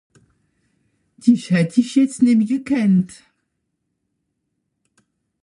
[1.23, 3.09] Dìch hätt ìch jetzt nemmi gekannt.